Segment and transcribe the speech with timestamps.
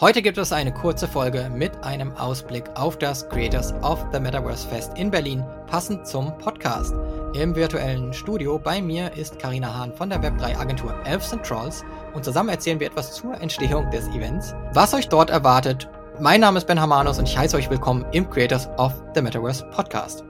[0.00, 4.66] Heute gibt es eine kurze Folge mit einem Ausblick auf das Creators of the Metaverse
[4.66, 6.94] Fest in Berlin, passend zum Podcast.
[7.34, 11.84] Im virtuellen Studio bei mir ist Karina Hahn von der Web3 Agentur Elves and Trolls
[12.14, 15.86] und zusammen erzählen wir etwas zur Entstehung des Events, was euch dort erwartet.
[16.18, 19.66] Mein Name ist Ben Hamanus und ich heiße euch willkommen im Creators of the Metaverse
[19.66, 20.24] Podcast.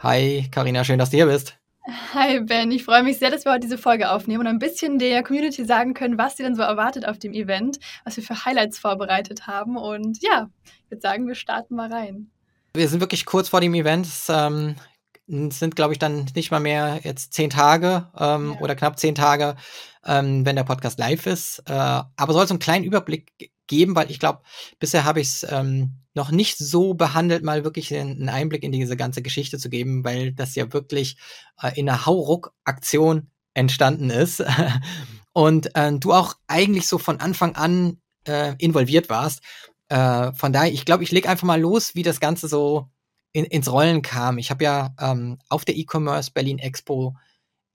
[0.00, 1.57] Hi Karina, schön, dass du hier bist.
[2.12, 4.98] Hi Ben, ich freue mich sehr, dass wir heute diese Folge aufnehmen und ein bisschen
[4.98, 8.44] der Community sagen können, was sie denn so erwartet auf dem Event, was wir für
[8.44, 9.78] Highlights vorbereitet haben.
[9.78, 12.30] Und ja, ich würde sagen, wir starten mal rein.
[12.74, 14.04] Wir sind wirklich kurz vor dem Event.
[14.04, 14.76] Es ähm,
[15.26, 18.60] sind, glaube ich, dann nicht mal mehr jetzt zehn Tage ähm, ja.
[18.60, 19.56] oder knapp zehn Tage,
[20.04, 21.62] ähm, wenn der Podcast live ist.
[21.66, 24.40] Äh, aber soll es einen kleinen Überblick geben, weil ich glaube,
[24.78, 28.96] bisher habe ich es ähm, noch nicht so behandelt, mal wirklich einen Einblick in diese
[28.96, 31.16] ganze Geschichte zu geben, weil das ja wirklich
[31.62, 34.42] äh, in einer Hauruck-Aktion entstanden ist
[35.32, 39.42] und äh, du auch eigentlich so von Anfang an äh, involviert warst.
[39.88, 42.88] Äh, von daher, ich glaube, ich lege einfach mal los, wie das Ganze so
[43.32, 44.38] in, ins Rollen kam.
[44.38, 47.16] Ich habe ja ähm, auf der E-Commerce Berlin Expo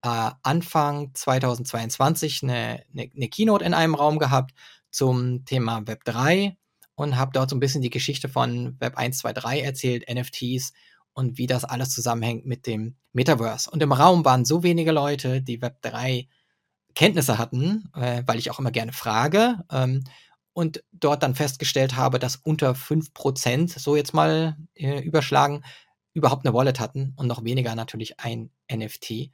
[0.03, 4.51] äh, Anfang 2022 eine, eine, eine Keynote in einem Raum gehabt
[4.93, 6.55] zum Thema Web 3
[6.95, 10.73] und habe dort so ein bisschen die Geschichte von Web 1, 2, 3 erzählt, NFTs
[11.13, 13.69] und wie das alles zusammenhängt mit dem Metaverse.
[13.69, 16.27] Und im Raum waren so wenige Leute, die Web 3
[16.95, 20.03] Kenntnisse hatten, äh, weil ich auch immer gerne frage ähm,
[20.53, 25.63] und dort dann festgestellt habe, dass unter 5%, so jetzt mal äh, überschlagen,
[26.13, 29.11] überhaupt eine Wallet hatten und noch weniger natürlich ein NFT.
[29.11, 29.29] Äh,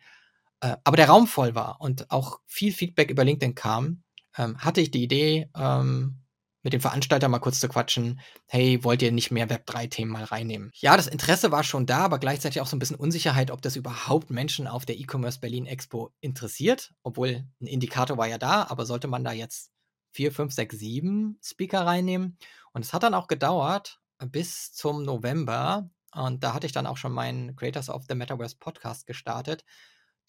[0.84, 4.04] aber der Raum voll war und auch viel Feedback über LinkedIn kam,
[4.40, 6.16] ähm, hatte ich die Idee, ähm,
[6.62, 10.72] mit dem Veranstalter mal kurz zu quatschen, hey, wollt ihr nicht mehr Web3-Themen mal reinnehmen?
[10.76, 13.76] Ja, das Interesse war schon da, aber gleichzeitig auch so ein bisschen Unsicherheit, ob das
[13.76, 18.86] überhaupt Menschen auf der E-Commerce Berlin Expo interessiert, obwohl ein Indikator war ja da, aber
[18.86, 19.72] sollte man da jetzt
[20.12, 22.38] vier, fünf, sechs, sieben Speaker reinnehmen?
[22.73, 24.02] Und es hat dann auch gedauert
[24.32, 28.58] bis zum November und da hatte ich dann auch schon meinen Creators of the Metaverse
[28.60, 29.64] Podcast gestartet,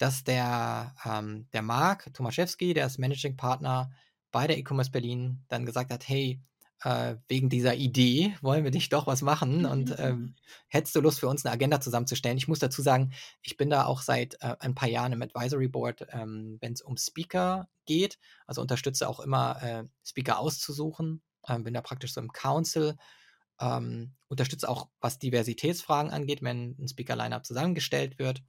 [0.01, 3.91] dass der, ähm, der Marc Tomaszewski, der ist Managing Partner
[4.31, 6.41] bei der E-Commerce Berlin, dann gesagt hat, hey,
[6.83, 10.35] äh, wegen dieser Idee wollen wir nicht doch was machen und ähm,
[10.67, 12.37] hättest du Lust für uns eine Agenda zusammenzustellen?
[12.37, 13.13] Ich muss dazu sagen,
[13.43, 16.81] ich bin da auch seit äh, ein paar Jahren im Advisory Board, ähm, wenn es
[16.81, 18.17] um Speaker geht,
[18.47, 22.95] also unterstütze auch immer äh, Speaker auszusuchen, ähm, bin da praktisch so im Council,
[23.59, 28.41] ähm, unterstütze auch, was Diversitätsfragen angeht, wenn ein Speaker-Lineup zusammengestellt wird.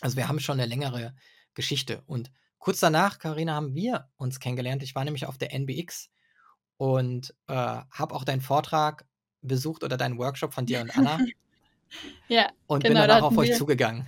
[0.00, 1.14] Also wir haben schon eine längere
[1.54, 2.02] Geschichte.
[2.06, 4.82] Und kurz danach, Karina, haben wir uns kennengelernt.
[4.82, 6.10] Ich war nämlich auf der NBX
[6.76, 9.06] und äh, habe auch deinen Vortrag
[9.40, 11.18] besucht oder deinen Workshop von dir und Anna.
[12.28, 12.48] Ja.
[12.66, 14.06] Und genau, bin danach auf euch zugegangen.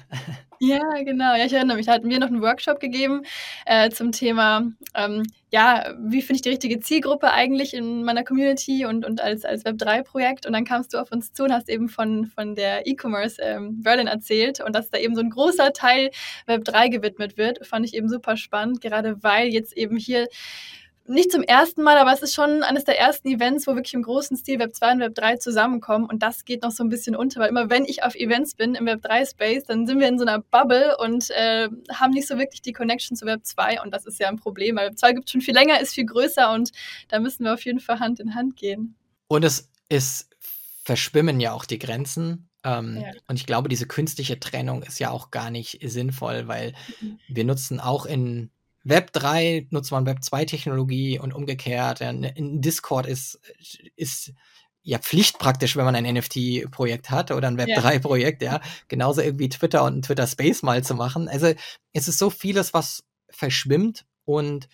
[0.61, 1.37] Ja, genau.
[1.37, 1.87] Ja, ich erinnere mich.
[1.87, 3.23] Da hatten wir noch einen Workshop gegeben
[3.65, 8.85] äh, zum Thema, ähm, ja, wie finde ich die richtige Zielgruppe eigentlich in meiner Community
[8.85, 10.47] und, und als, als Web3-Projekt.
[10.47, 13.83] Und dann kamst du auf uns zu und hast eben von, von der E-Commerce ähm,
[13.83, 16.11] Berlin erzählt und dass da eben so ein großer Teil
[16.49, 17.65] Web3 gewidmet wird.
[17.65, 20.27] Fand ich eben super spannend, gerade weil jetzt eben hier
[21.09, 24.03] nicht zum ersten Mal, aber es ist schon eines der ersten Events, wo wirklich im
[24.03, 26.07] großen Stil Web 2 und Web 3 zusammenkommen.
[26.07, 28.75] Und das geht noch so ein bisschen unter, weil immer wenn ich auf Events bin
[28.75, 32.29] im Web 3 Space, dann sind wir in so einer Bubble und äh, haben nicht
[32.29, 33.83] so wirklich die Connection zu Web 2.
[33.83, 35.95] Und das ist ja ein Problem, weil Web 2 gibt es schon viel länger, ist
[35.95, 36.71] viel größer und
[37.09, 38.95] da müssen wir auf jeden Fall Hand in Hand gehen.
[39.29, 40.29] Und es ist,
[40.85, 42.49] verschwimmen ja auch die Grenzen.
[42.65, 43.13] Ähm, ja.
[43.29, 47.19] Und ich glaube, diese künstliche Trennung ist ja auch gar nicht sinnvoll, weil mhm.
[47.29, 48.51] wir nutzen auch in
[48.89, 52.01] Web 3 nutzt man Web 2 Technologie und umgekehrt.
[52.01, 53.41] Ja, in Discord ist,
[53.97, 54.33] ist
[54.83, 58.61] ja Pflicht praktisch, wenn man ein NFT-Projekt hat oder ein Web 3-Projekt, ja.
[58.89, 61.29] Genauso irgendwie Twitter und ein Twitter Space mal zu machen.
[61.29, 61.53] Also
[61.93, 64.69] es ist so vieles, was verschwimmt und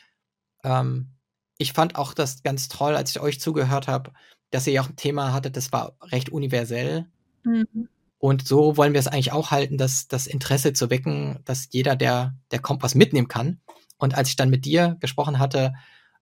[0.62, 1.10] ähm,
[1.58, 4.12] ich fand auch das ganz toll, als ich euch zugehört habe,
[4.50, 7.06] dass ihr ja auch ein Thema hattet, das war recht universell.
[7.42, 7.88] Mhm.
[8.18, 11.96] Und so wollen wir es eigentlich auch halten, dass das Interesse zu wecken, dass jeder,
[11.96, 13.60] der, der kommt, was mitnehmen kann.
[14.04, 15.74] Und als ich dann mit dir gesprochen hatte,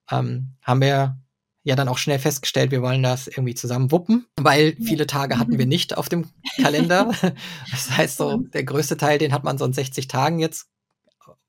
[0.09, 1.17] ähm, haben wir
[1.63, 5.57] ja dann auch schnell festgestellt, wir wollen das irgendwie zusammen wuppen, weil viele Tage hatten
[5.57, 6.29] wir nicht auf dem
[6.61, 7.11] Kalender.
[7.71, 10.67] Das heißt so, der größte Teil, den hat man so in 60 Tagen jetzt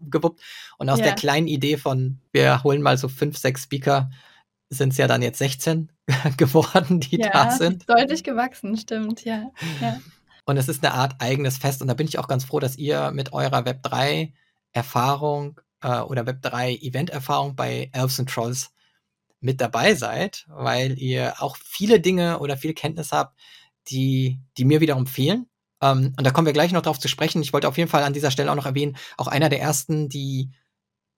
[0.01, 0.41] gewuppt.
[0.79, 1.07] Und aus ja.
[1.07, 4.11] der kleinen Idee von, wir holen mal so fünf, sechs Speaker,
[4.71, 5.91] sind es ja dann jetzt 16
[6.37, 7.89] geworden, die ja, da sind.
[7.89, 9.51] Deutlich gewachsen, stimmt, ja.
[9.81, 10.01] ja.
[10.47, 11.81] Und es ist eine Art eigenes Fest.
[11.81, 14.33] Und da bin ich auch ganz froh, dass ihr mit eurer Web 3
[14.73, 18.73] Erfahrung äh, oder Web3 Event-Erfahrung bei Elves and Trolls
[19.41, 23.39] mit dabei seid, weil ihr auch viele Dinge oder viel Kenntnis habt,
[23.89, 25.47] die, die mir wiederum fehlen.
[25.83, 27.43] Ähm, und da kommen wir gleich noch drauf zu sprechen.
[27.43, 30.09] Ich wollte auf jeden Fall an dieser Stelle auch noch erwähnen, auch einer der ersten,
[30.09, 30.51] die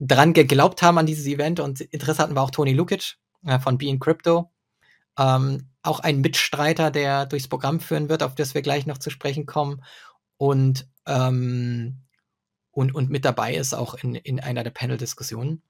[0.01, 3.17] dran geglaubt haben an dieses Event und Interesse hatten, war auch Toni Lukic.
[3.47, 4.51] äh, von Being Crypto.
[5.19, 9.11] Ähm, auch ein Mitstreiter, der durchs Programm führen wird, auf das wir gleich noch zu
[9.11, 9.83] sprechen kommen.
[10.37, 12.06] Und, ähm,
[12.77, 15.63] und, und mit dabei ist auch in, in einer der Panel-Diskussionen.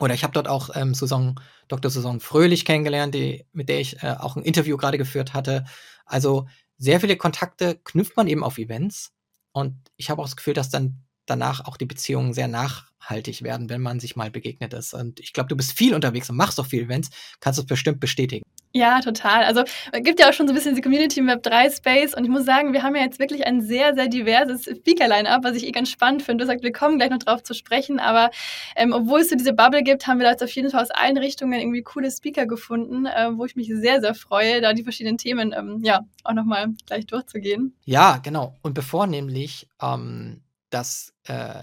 [0.00, 1.36] Oder ich habe dort auch ähm, Susan,
[1.68, 1.92] Dr.
[1.92, 5.64] Susan Fröhlich kennengelernt, die, mit der ich äh, auch ein Interview gerade geführt hatte.
[6.04, 9.12] Also sehr viele Kontakte knüpft man eben auf Events.
[9.52, 13.70] Und ich habe auch das Gefühl, dass dann danach auch die Beziehungen sehr nachhaltig werden,
[13.70, 14.94] wenn man sich mal begegnet ist.
[14.94, 17.10] Und ich glaube, du bist viel unterwegs und machst auch viel Events,
[17.40, 18.44] kannst du es bestimmt bestätigen.
[18.76, 19.44] Ja, total.
[19.44, 19.62] Also
[19.92, 22.24] es gibt ja auch schon so ein bisschen diese Community im Web 3 Space und
[22.24, 25.64] ich muss sagen, wir haben ja jetzt wirklich ein sehr, sehr diverses Speaker-Line-Up, was ich
[25.64, 26.42] eh ganz spannend finde.
[26.42, 28.30] Du sagst, wir kommen gleich noch drauf zu sprechen, aber
[28.74, 30.90] ähm, obwohl es so diese Bubble gibt, haben wir da jetzt auf jeden Fall aus
[30.90, 34.82] allen Richtungen irgendwie coole Speaker gefunden, äh, wo ich mich sehr, sehr freue, da die
[34.82, 37.76] verschiedenen Themen ähm, ja auch nochmal gleich durchzugehen.
[37.84, 38.56] Ja, genau.
[38.62, 40.40] Und bevor nämlich ähm,
[40.74, 41.62] das äh,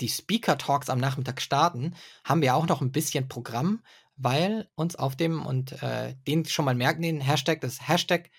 [0.00, 3.82] die Speaker Talks am Nachmittag starten, haben wir auch noch ein bisschen Programm,
[4.16, 8.30] weil uns auf dem, und äh, den schon mal merken, den Hashtag, das Hashtag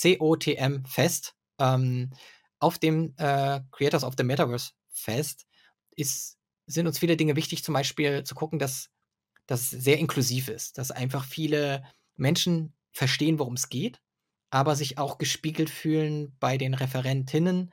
[0.00, 2.10] COTM Fest, ähm,
[2.58, 5.46] auf dem äh, Creators of the Metaverse Fest
[5.96, 8.90] ist, sind uns viele Dinge wichtig, zum Beispiel zu gucken, dass
[9.46, 11.84] das sehr inklusiv ist, dass einfach viele
[12.16, 14.00] Menschen verstehen, worum es geht,
[14.50, 17.72] aber sich auch gespiegelt fühlen bei den Referentinnen,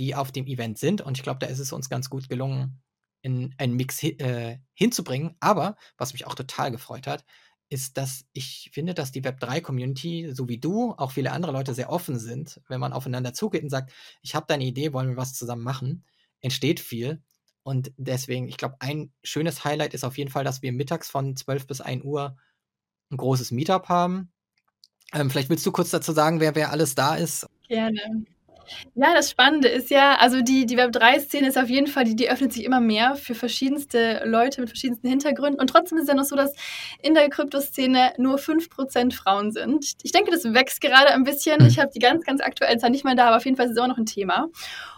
[0.00, 1.02] die auf dem Event sind.
[1.02, 2.80] Und ich glaube, da ist es uns ganz gut gelungen,
[3.20, 5.36] in einen Mix äh, hinzubringen.
[5.40, 7.26] Aber was mich auch total gefreut hat,
[7.68, 11.90] ist, dass ich finde, dass die Web3-Community, so wie du, auch viele andere Leute sehr
[11.90, 13.92] offen sind, wenn man aufeinander zugeht und sagt,
[14.22, 16.04] ich habe da eine Idee, wollen wir was zusammen machen,
[16.40, 17.22] entsteht viel.
[17.62, 21.36] Und deswegen, ich glaube, ein schönes Highlight ist auf jeden Fall, dass wir mittags von
[21.36, 22.38] 12 bis 1 Uhr
[23.10, 24.32] ein großes Meetup haben.
[25.12, 27.46] Ähm, vielleicht willst du kurz dazu sagen, wer, wer alles da ist.
[27.68, 28.24] Gerne.
[28.94, 32.30] Ja, das Spannende ist ja, also die, die Web3-Szene ist auf jeden Fall, die, die
[32.30, 35.60] öffnet sich immer mehr für verschiedenste Leute mit verschiedensten Hintergründen.
[35.60, 36.54] Und trotzdem ist es ja noch so, dass
[37.02, 39.94] in der Kryptoszene nur 5% Frauen sind.
[40.02, 41.64] Ich denke, das wächst gerade ein bisschen.
[41.66, 43.72] Ich habe die ganz, ganz aktuellen Zahlen nicht mehr da, aber auf jeden Fall ist
[43.72, 44.48] es immer noch ein Thema.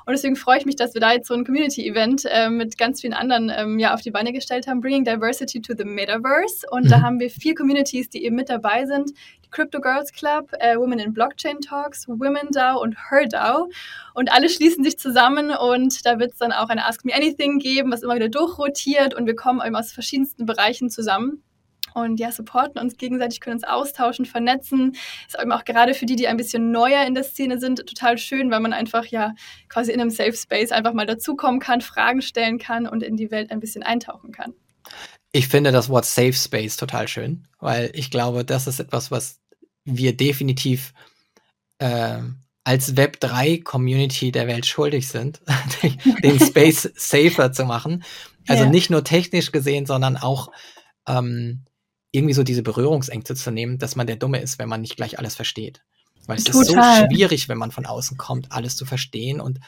[0.05, 3.01] Und deswegen freue ich mich, dass wir da jetzt so ein Community-Event äh, mit ganz
[3.01, 6.67] vielen anderen ähm, ja, auf die Beine gestellt haben, Bringing Diversity to the Metaverse.
[6.71, 6.89] Und mhm.
[6.89, 9.13] da haben wir vier Communities, die eben mit dabei sind.
[9.53, 13.69] Crypto Girls Club, äh, Women in Blockchain Talks, Women DAO und Her DAO.
[14.15, 17.59] Und alle schließen sich zusammen und da wird es dann auch eine Ask Me Anything
[17.59, 21.43] geben, was immer wieder durchrotiert und wir kommen eben aus verschiedensten Bereichen zusammen
[21.95, 24.97] und ja, supporten uns gegenseitig, können uns austauschen, vernetzen.
[25.27, 28.19] Ist eben auch gerade für die, die ein bisschen neuer in der Szene sind, total
[28.19, 29.35] schön, weil man einfach ja
[29.69, 33.31] quasi in einem Safe Space einfach mal dazukommen kann, Fragen stellen kann und in die
[33.31, 34.55] Welt ein bisschen eintauchen kann.
[35.33, 39.42] Ich finde das Wort Safe Space total schön, weil ich glaube, das ist etwas, was
[39.85, 40.93] wir definitiv
[41.79, 42.21] äh,
[42.65, 45.41] als Web3-Community der Welt schuldig sind,
[46.23, 48.05] den Space safer zu machen.
[48.47, 48.71] Also ja.
[48.71, 50.51] nicht nur technisch gesehen, sondern auch
[51.07, 51.65] ähm,
[52.13, 55.19] irgendwie so diese Berührungsängste zu nehmen, dass man der Dumme ist, wenn man nicht gleich
[55.19, 55.83] alles versteht.
[56.27, 56.63] Weil es Total.
[56.63, 59.41] ist so schwierig, wenn man von außen kommt, alles zu verstehen.
[59.41, 59.59] Und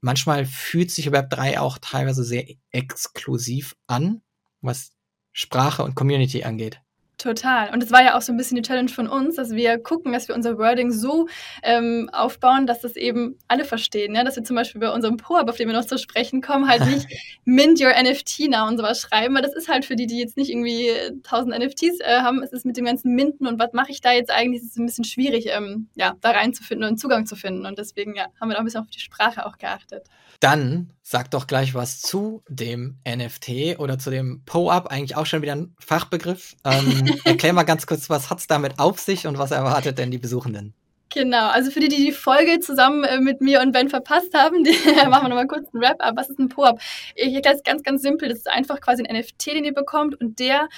[0.00, 4.22] manchmal fühlt sich Web3 auch teilweise sehr exklusiv an,
[4.62, 4.92] was
[5.32, 6.80] Sprache und Community angeht.
[7.20, 7.70] Total.
[7.70, 10.10] Und es war ja auch so ein bisschen die Challenge von uns, dass wir gucken,
[10.14, 11.28] dass wir unser Wording so
[11.62, 14.14] ähm, aufbauen, dass das eben alle verstehen.
[14.14, 14.24] Ja?
[14.24, 16.86] Dass wir zum Beispiel bei unserem Po-Up, auf den wir noch zu sprechen kommen, halt
[16.86, 17.06] nicht
[17.44, 20.38] Mint Your NFT now und sowas schreiben, weil das ist halt für die, die jetzt
[20.38, 23.90] nicht irgendwie 1000 NFTs äh, haben, es ist mit dem ganzen Minten und was mache
[23.90, 26.98] ich da jetzt eigentlich, ist es ein bisschen schwierig, ähm, ja, da reinzufinden und einen
[26.98, 27.66] Zugang zu finden.
[27.66, 30.06] Und deswegen ja, haben wir da ein bisschen auf die Sprache auch geachtet.
[30.40, 35.42] Dann sag doch gleich was zu dem NFT oder zu dem Po-Up, eigentlich auch schon
[35.42, 36.56] wieder ein Fachbegriff.
[36.64, 40.10] Ähm, erklär mal ganz kurz, was hat es damit auf sich und was erwartet denn
[40.10, 40.74] die Besuchenden?
[41.12, 44.62] Genau, also für die, die die Folge zusammen äh, mit mir und Ben verpasst haben,
[44.62, 44.70] die
[45.08, 46.16] machen wir nochmal kurz einen Wrap-up.
[46.16, 46.80] Was ist ein Po-Up?
[47.16, 48.28] Ich erkläre es ganz, ganz simpel.
[48.28, 50.68] Das ist einfach quasi ein NFT, den ihr bekommt und der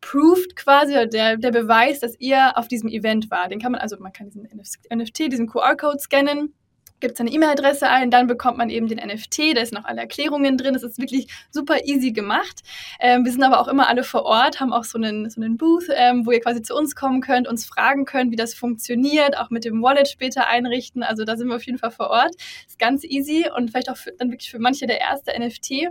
[0.00, 3.48] proved quasi, der, der Beweis, dass ihr auf diesem Event war.
[3.48, 4.48] Den kann man, also man kann diesen
[4.90, 6.54] NFT, diesen QR-Code scannen
[7.02, 10.56] gibt seine E-Mail-Adresse ein, dann bekommt man eben den NFT, da ist noch alle Erklärungen
[10.56, 10.72] drin.
[10.72, 12.62] Das ist wirklich super easy gemacht.
[12.98, 15.58] Ähm, wir sind aber auch immer alle vor Ort, haben auch so einen, so einen
[15.58, 19.36] Booth, ähm, wo ihr quasi zu uns kommen könnt, uns fragen könnt, wie das funktioniert,
[19.36, 21.02] auch mit dem Wallet später einrichten.
[21.02, 22.34] Also da sind wir auf jeden Fall vor Ort.
[22.66, 25.70] Ist ganz easy und vielleicht auch für, dann wirklich für manche der erste NFT.
[25.70, 25.90] Wir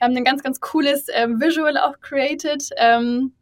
[0.00, 2.70] haben ein ganz, ganz cooles ähm, Visual auch created.
[2.76, 3.32] Ähm,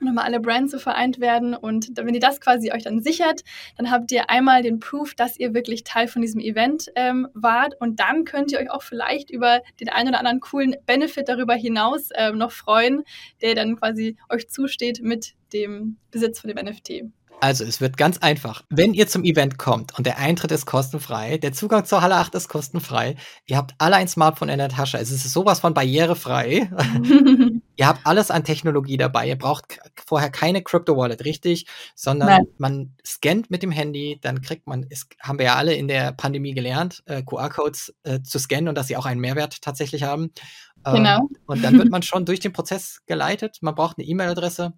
[0.00, 1.54] nochmal alle Brands so vereint werden.
[1.54, 3.42] Und wenn ihr das quasi euch dann sichert,
[3.76, 7.74] dann habt ihr einmal den Proof, dass ihr wirklich Teil von diesem Event ähm, wart.
[7.80, 11.54] Und dann könnt ihr euch auch vielleicht über den einen oder anderen coolen Benefit darüber
[11.54, 13.02] hinaus ähm, noch freuen,
[13.40, 17.04] der dann quasi euch zusteht mit dem Besitz von dem NFT.
[17.40, 18.62] Also, es wird ganz einfach.
[18.70, 22.34] Wenn ihr zum Event kommt und der Eintritt ist kostenfrei, der Zugang zur Halle 8
[22.36, 26.70] ist kostenfrei, ihr habt alle ein Smartphone in der Tasche, es ist sowas von barrierefrei.
[27.76, 29.28] ihr habt alles an Technologie dabei.
[29.28, 32.46] Ihr braucht vorher keine Crypto Wallet, richtig, sondern Nein.
[32.58, 36.12] man scannt mit dem Handy, dann kriegt man, ist, haben wir ja alle in der
[36.12, 40.30] Pandemie gelernt, äh, QR-Codes äh, zu scannen und dass sie auch einen Mehrwert tatsächlich haben.
[40.86, 41.28] Ähm, genau.
[41.46, 43.58] Und dann wird man schon durch den Prozess geleitet.
[43.60, 44.72] Man braucht eine E-Mail-Adresse.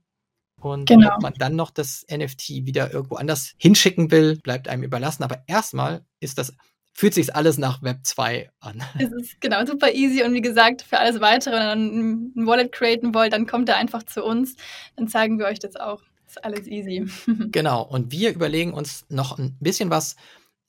[0.59, 1.15] Und genau.
[1.15, 5.23] ob man dann noch das NFT wieder irgendwo anders hinschicken will, bleibt einem überlassen.
[5.23, 6.55] Aber erstmal ist das
[6.97, 8.83] fühlt sich alles nach Web 2 an.
[8.99, 12.73] Es ist genau super easy und wie gesagt, für alles weitere, wenn ihr ein Wallet
[12.73, 14.57] createn wollt, dann kommt ihr einfach zu uns,
[14.97, 16.03] dann zeigen wir euch das auch.
[16.27, 17.07] Ist alles easy.
[17.53, 20.17] Genau, und wir überlegen uns noch ein bisschen was,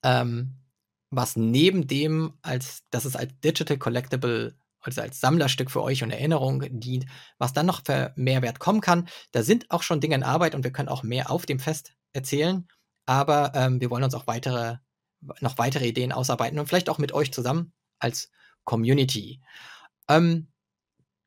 [0.03, 0.57] ähm,
[1.11, 6.11] was neben dem, als dass es als Digital Collectible also als Sammlerstück für euch und
[6.11, 7.05] Erinnerung dient,
[7.39, 9.09] was dann noch für Mehrwert kommen kann.
[9.33, 11.93] Da sind auch schon Dinge in Arbeit und wir können auch mehr auf dem Fest
[12.13, 12.67] erzählen,
[13.05, 14.77] aber ähm, wir wollen uns auch weitere
[15.41, 18.31] noch weitere Ideen ausarbeiten und vielleicht auch mit euch zusammen als
[18.63, 19.41] Community.
[20.07, 20.47] Ähm,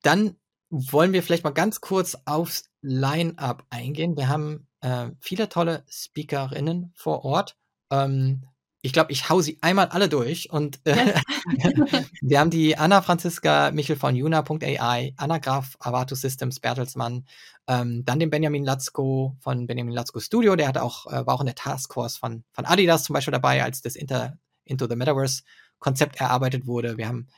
[0.03, 0.37] dann
[0.71, 4.17] wollen wir vielleicht mal ganz kurz aufs Line-up eingehen.
[4.17, 7.57] Wir haben äh, viele tolle Speakerinnen vor Ort.
[7.91, 8.47] Ähm,
[8.83, 10.51] ich glaube, ich hau sie einmal alle durch.
[10.51, 11.15] Und äh,
[12.23, 17.27] wir haben die Anna Franziska Michel von Juna.ai, Anna Graf Avatus Systems Bertelsmann,
[17.67, 21.41] ähm, dann den Benjamin Latzko von Benjamin Latzko Studio, der hat auch, äh, war auch
[21.41, 25.43] in der Taskforce von, von Adidas zum Beispiel dabei, als das Inter, Into the Metaverse
[25.79, 26.97] Konzept erarbeitet wurde.
[26.97, 27.29] Wir haben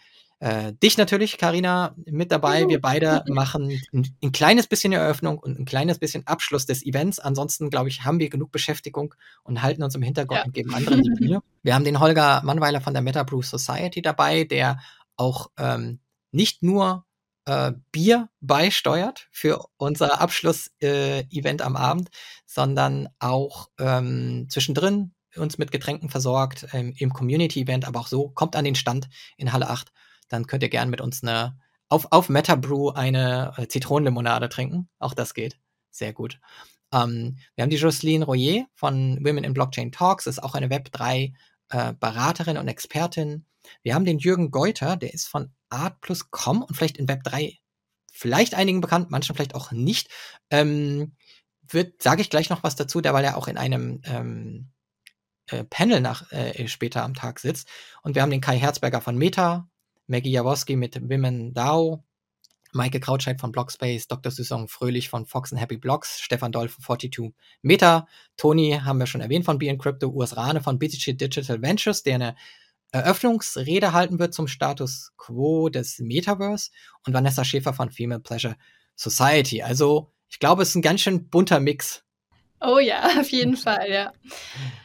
[0.43, 2.67] äh, dich natürlich, Karina, mit dabei.
[2.67, 7.21] Wir beide machen ein, ein, kleines bisschen Eröffnung und ein kleines bisschen Abschluss des Events.
[7.21, 10.45] Ansonsten, glaube ich, haben wir genug Beschäftigung und halten uns im Hintergrund ja.
[10.45, 11.43] und geben anderen die Bühne.
[11.63, 14.81] Wir haben den Holger Mannweiler von der Metabrew Society dabei, der
[15.17, 16.01] auch ähm,
[16.33, 17.05] nicht nur
[17.45, 22.11] äh, Bier beisteuert für unser Abschluss-Event äh, am Abend,
[22.47, 28.57] sondern auch ähm, zwischendrin uns mit Getränken versorgt ähm, im Community-Event, aber auch so kommt
[28.57, 29.93] an den Stand in Halle 8
[30.33, 31.59] dann könnt ihr gerne mit uns eine
[31.89, 34.89] auf, auf Metabrew eine äh, Zitronenlimonade trinken.
[34.99, 35.59] Auch das geht.
[35.91, 36.41] Sehr gut.
[36.93, 41.35] Ähm, wir haben die Jocelyn Royer von Women in Blockchain Talks, ist auch eine Web3
[41.69, 43.47] äh, Beraterin und Expertin.
[43.83, 47.59] Wir haben den Jürgen Geuter, der ist von Art.com und vielleicht in Web3
[48.11, 50.09] vielleicht einigen bekannt, manchen vielleicht auch nicht.
[50.51, 51.17] Ähm,
[51.63, 54.73] wird, sage ich gleich noch was dazu, der weil er auch in einem ähm,
[55.47, 57.69] äh, Panel nach äh, später am Tag sitzt.
[58.03, 59.69] Und wir haben den Kai Herzberger von Meta,
[60.07, 62.05] Maggie Jaworski mit Women DAO,
[62.73, 64.33] Maike Krautscheid von Blockspace, Dr.
[64.33, 68.07] Saison Fröhlich von Fox and Happy Blocks, Stefan Doll von 42 Meta,
[68.37, 72.15] Toni haben wir schon erwähnt von BN Crypto, Urs Rane von BTC Digital Ventures, der
[72.15, 72.37] eine
[72.93, 76.71] Eröffnungsrede halten wird zum Status Quo des Metaverse
[77.07, 78.57] und Vanessa Schäfer von Female Pleasure
[78.95, 79.63] Society.
[79.63, 82.05] Also ich glaube, es ist ein ganz schön bunter Mix.
[82.61, 84.13] Oh ja, auf jeden Fall, ja.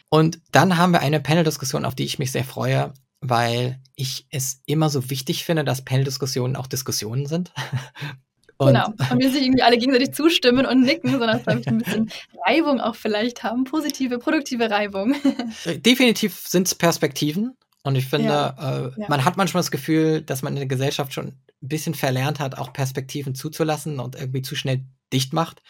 [0.09, 4.61] Und dann haben wir eine Panel-Diskussion, auf die ich mich sehr freue weil ich es
[4.65, 7.51] immer so wichtig finde, dass Panel-Diskussionen auch Diskussionen sind.
[8.57, 8.87] Und genau.
[9.11, 12.11] Und wir sich irgendwie alle gegenseitig zustimmen und nicken, sondern dass wir ein bisschen
[12.47, 13.65] Reibung auch vielleicht haben.
[13.65, 15.15] Positive, produktive Reibung.
[15.65, 17.55] Äh, definitiv sind es Perspektiven.
[17.83, 18.87] Und ich finde, ja.
[18.87, 19.05] Äh, ja.
[19.09, 22.57] man hat manchmal das Gefühl, dass man in der Gesellschaft schon ein bisschen verlernt hat,
[22.57, 25.61] auch Perspektiven zuzulassen und irgendwie zu schnell dicht macht.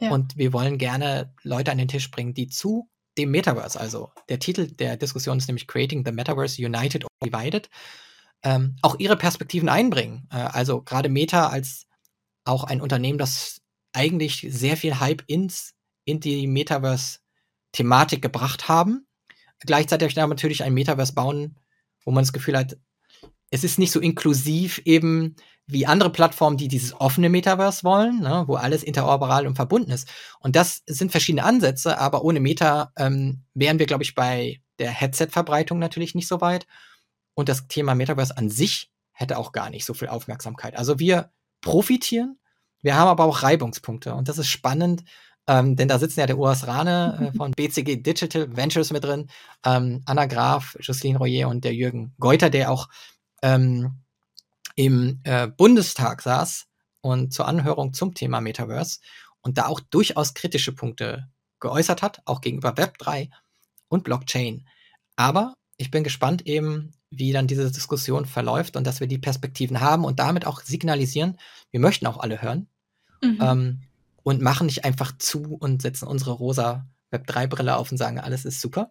[0.00, 0.10] Ja.
[0.10, 3.78] Und wir wollen gerne Leute an den Tisch bringen, die zu dem Metaverse.
[3.78, 7.68] Also der Titel der Diskussion ist nämlich Creating the Metaverse United or Divided.
[8.42, 10.28] Ähm, auch ihre Perspektiven einbringen.
[10.30, 11.86] Äh, also gerade Meta als
[12.44, 19.06] auch ein Unternehmen, das eigentlich sehr viel Hype ins, in die Metaverse-Thematik gebracht haben.
[19.60, 21.58] Gleichzeitig natürlich ein Metaverse bauen,
[22.04, 22.76] wo man das Gefühl hat,
[23.54, 25.36] es ist nicht so inklusiv eben
[25.68, 30.08] wie andere Plattformen, die dieses offene Metaverse wollen, ne, wo alles interoperal und verbunden ist.
[30.40, 34.90] Und das sind verschiedene Ansätze, aber ohne Meta ähm, wären wir, glaube ich, bei der
[34.90, 36.66] Headset-Verbreitung natürlich nicht so weit.
[37.34, 40.76] Und das Thema Metaverse an sich hätte auch gar nicht so viel Aufmerksamkeit.
[40.76, 41.30] Also wir
[41.60, 42.40] profitieren,
[42.82, 44.16] wir haben aber auch Reibungspunkte.
[44.16, 45.04] Und das ist spannend,
[45.46, 49.28] ähm, denn da sitzen ja der Urs Rane äh, von BCG Digital Ventures mit drin,
[49.64, 52.88] ähm, Anna Graf, Jocelyn Royer und der Jürgen Geuter, der auch
[53.44, 54.00] ähm,
[54.74, 56.66] im äh, Bundestag saß
[57.02, 59.00] und zur Anhörung zum Thema Metaverse
[59.42, 61.28] und da auch durchaus kritische Punkte
[61.60, 63.30] geäußert hat, auch gegenüber Web3
[63.88, 64.66] und Blockchain.
[65.16, 69.80] Aber ich bin gespannt eben, wie dann diese Diskussion verläuft und dass wir die Perspektiven
[69.80, 71.38] haben und damit auch signalisieren,
[71.70, 72.66] wir möchten auch alle hören
[73.22, 73.38] mhm.
[73.40, 73.82] ähm,
[74.22, 78.60] und machen nicht einfach zu und setzen unsere rosa Web3-Brille auf und sagen, alles ist
[78.62, 78.88] super,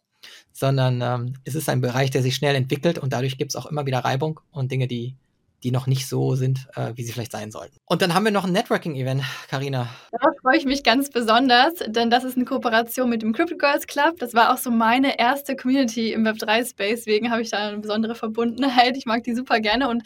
[0.51, 3.65] sondern ähm, es ist ein Bereich, der sich schnell entwickelt und dadurch gibt es auch
[3.65, 5.15] immer wieder Reibung und Dinge, die
[5.63, 7.77] die noch nicht so sind, äh, wie sie vielleicht sein sollten.
[7.85, 9.87] Und dann haben wir noch ein Networking-Event, Karina.
[10.11, 13.87] Da freue ich mich ganz besonders, denn das ist eine Kooperation mit dem Crypto Girls
[13.87, 14.19] Club.
[14.19, 18.15] Das war auch so meine erste Community im Web3-Space, deswegen habe ich da eine besondere
[18.15, 18.97] Verbundenheit.
[18.97, 20.03] Ich mag die super gerne und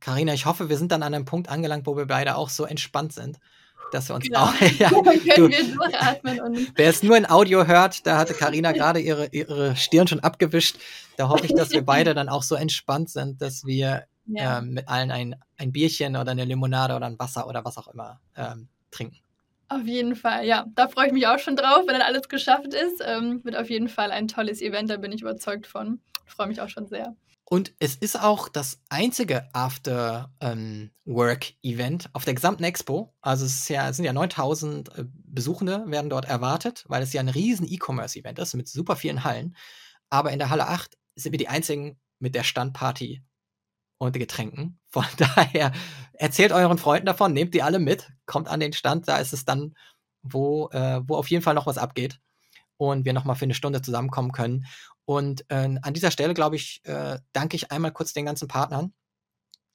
[0.00, 2.48] Karina, äh, ich hoffe, wir sind dann an einem Punkt angelangt, wo wir beide auch
[2.48, 3.38] so entspannt sind,
[3.92, 4.46] dass wir uns genau.
[4.46, 4.54] auch.
[4.78, 4.88] Ja,
[5.36, 5.50] du,
[6.74, 10.76] wer es nur in Audio hört, da hatte Karina gerade ihre, ihre Stirn schon abgewischt.
[11.16, 14.58] Da hoffe ich, dass wir beide dann auch so entspannt sind, dass wir ja.
[14.58, 17.88] ähm, mit allen ein, ein Bierchen oder eine Limonade oder ein Wasser oder was auch
[17.88, 19.18] immer ähm, trinken.
[19.68, 20.64] Auf jeden Fall, ja.
[20.74, 23.02] Da freue ich mich auch schon drauf, wenn dann alles geschafft ist.
[23.04, 26.00] Ähm, wird auf jeden Fall ein tolles Event, da bin ich überzeugt von.
[26.24, 27.16] Freue mich auch schon sehr.
[27.48, 33.14] Und es ist auch das einzige After-Work-Event ähm, auf der gesamten Expo.
[33.20, 37.20] Also es, ja, es sind ja 9000 äh, Besuchende, werden dort erwartet, weil es ja
[37.20, 39.54] ein riesen E-Commerce-Event ist mit super vielen Hallen.
[40.10, 43.22] Aber in der Halle 8 sind wir die einzigen mit der Standparty
[43.98, 44.78] und Getränken.
[44.88, 45.72] Von daher
[46.14, 49.44] erzählt euren Freunden davon, nehmt die alle mit, kommt an den Stand, da ist es
[49.44, 49.74] dann,
[50.22, 52.20] wo, äh, wo auf jeden Fall noch was abgeht
[52.76, 54.66] und wir nochmal für eine Stunde zusammenkommen können.
[55.04, 58.92] Und äh, an dieser Stelle, glaube ich, äh, danke ich einmal kurz den ganzen Partnern.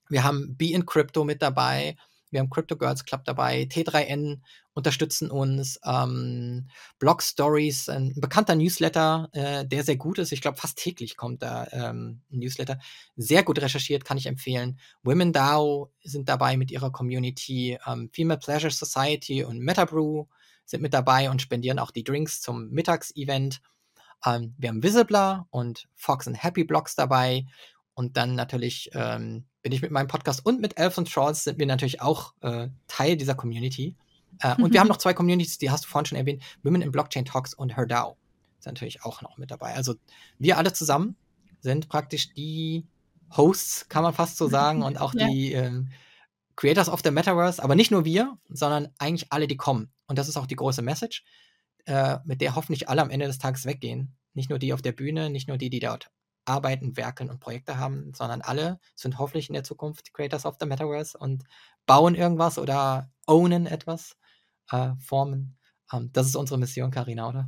[0.10, 1.96] Wir haben Be in Crypto mit dabei,
[2.32, 4.42] wir haben Crypto Girls Club dabei, T3N
[4.74, 10.32] unterstützen uns, ähm, Blog Stories, ein bekannter Newsletter, äh, der sehr gut ist.
[10.32, 12.80] Ich glaube, fast täglich kommt da ähm, ein Newsletter.
[13.18, 14.80] Sehr gut recherchiert, kann ich empfehlen.
[15.04, 20.26] Women DAO sind dabei mit ihrer Community, ähm, Female Pleasure Society und Metabrew
[20.66, 23.62] sind mit dabei und spendieren auch die Drinks zum Mittagsevent.
[24.26, 27.46] Ähm, wir haben Visibler und Fox and Happy Blogs dabei
[27.94, 31.60] und dann natürlich ähm, bin ich mit meinem Podcast und mit Elf und Trolls sind
[31.60, 33.96] wir natürlich auch äh, Teil dieser Community.
[34.40, 36.92] Äh, und wir haben noch zwei Communities, die hast du vorhin schon erwähnt, Women in
[36.92, 38.18] Blockchain Talks und HerDAO
[38.62, 39.74] ist natürlich auch noch mit dabei.
[39.74, 39.96] Also
[40.40, 41.16] wir alle zusammen
[41.60, 42.86] sind praktisch die
[43.36, 45.28] Hosts, kann man fast so sagen, und auch ja.
[45.28, 45.90] die ähm,
[46.56, 49.92] Creators of the Metaverse, aber nicht nur wir, sondern eigentlich alle, die kommen.
[50.08, 51.24] Und das ist auch die große Message,
[51.86, 54.16] äh, mit der hoffentlich alle am Ende des Tages weggehen.
[54.34, 56.12] Nicht nur die auf der Bühne, nicht nur die, die dort
[56.46, 60.66] arbeiten, werkeln und Projekte haben, sondern alle sind hoffentlich in der Zukunft Creators of the
[60.66, 61.44] Metaverse und
[61.86, 64.18] bauen irgendwas oder ownen etwas,
[64.72, 65.58] äh, formen.
[65.94, 67.48] Ähm, das ist unsere Mission, Karina, oder?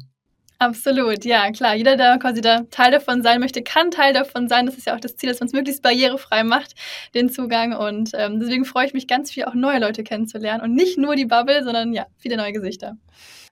[0.59, 1.75] Absolut, ja, klar.
[1.75, 4.65] Jeder, der quasi da Teil davon sein möchte, kann Teil davon sein.
[4.65, 6.75] Das ist ja auch das Ziel, dass man es möglichst barrierefrei macht,
[7.13, 7.73] den Zugang.
[7.75, 10.63] Und ähm, deswegen freue ich mich ganz viel, auch neue Leute kennenzulernen.
[10.63, 12.95] Und nicht nur die Bubble, sondern ja, viele neue Gesichter.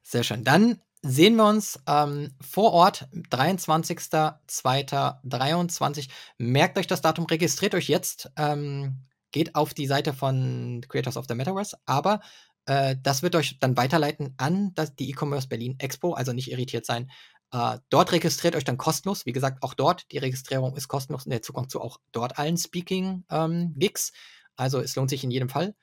[0.03, 0.45] Sehr schön.
[0.45, 6.09] Dann sehen wir uns ähm, vor Ort, 23.02.23.
[6.37, 11.25] Merkt euch das Datum, registriert euch jetzt, ähm, geht auf die Seite von Creators of
[11.27, 12.21] the Metaverse, aber
[12.65, 16.85] äh, das wird euch dann weiterleiten an das, die E-Commerce Berlin Expo, also nicht irritiert
[16.85, 17.09] sein.
[17.51, 19.25] Äh, dort registriert euch dann kostenlos.
[19.25, 22.57] Wie gesagt, auch dort, die Registrierung ist kostenlos und der Zugang zu auch dort allen
[22.57, 24.09] Speaking-Gigs.
[24.09, 24.15] Ähm,
[24.55, 25.73] also es lohnt sich in jedem Fall.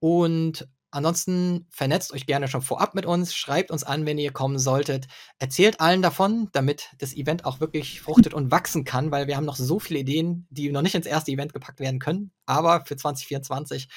[0.00, 4.58] Und Ansonsten vernetzt euch gerne schon vorab mit uns, schreibt uns an, wenn ihr kommen
[4.58, 5.06] solltet.
[5.38, 9.44] Erzählt allen davon, damit das Event auch wirklich fruchtet und wachsen kann, weil wir haben
[9.44, 12.96] noch so viele Ideen, die noch nicht ins erste Event gepackt werden können, aber für
[12.96, 13.88] 2024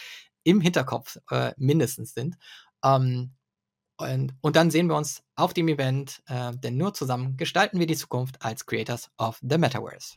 [0.43, 2.37] im Hinterkopf äh, mindestens sind.
[2.83, 3.35] Ähm,
[3.97, 7.87] und, und, dann sehen wir uns auf dem Event, äh, denn nur zusammen gestalten wir
[7.87, 10.15] die Zukunft als Creators of the Metaverse.